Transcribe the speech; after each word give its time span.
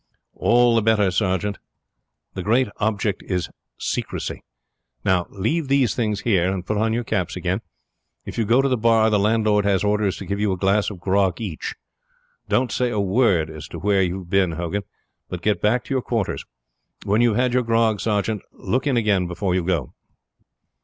"All 0.33 0.73
the 0.73 0.81
better, 0.81 1.11
sergeant. 1.11 1.59
The 2.33 2.41
great 2.41 2.67
object 2.77 3.21
is 3.21 3.49
secrecy. 3.77 4.41
Now, 5.05 5.27
leave 5.29 5.67
these 5.67 5.93
things 5.93 6.21
here 6.21 6.51
and 6.51 6.65
put 6.65 6.75
on 6.79 6.91
your 6.91 7.03
caps 7.03 7.35
again. 7.35 7.61
If 8.25 8.35
you 8.39 8.45
go 8.45 8.63
to 8.63 8.67
the 8.67 8.77
bar 8.79 9.11
the 9.11 9.19
landlord 9.19 9.63
has 9.63 9.83
orders 9.83 10.17
to 10.17 10.25
give 10.25 10.39
you 10.39 10.51
a 10.53 10.57
glass 10.57 10.89
of 10.89 10.99
grog 10.99 11.39
each. 11.39 11.75
Don't 12.49 12.71
say 12.71 12.89
a 12.89 12.99
word 12.99 13.51
as 13.51 13.67
to 13.67 13.77
where 13.77 14.01
you 14.01 14.17
have 14.21 14.31
been, 14.31 14.53
Hogan, 14.53 14.85
but 15.29 15.43
get 15.43 15.61
back 15.61 15.83
to 15.83 15.93
your 15.93 16.01
quarters. 16.01 16.45
When 17.05 17.21
you 17.21 17.33
have 17.35 17.43
had 17.43 17.53
your 17.53 17.61
grog, 17.61 18.01
sergeant, 18.01 18.41
look 18.51 18.87
in 18.87 18.97
again 18.97 19.27
before 19.27 19.53
you 19.53 19.63
go." 19.63 19.93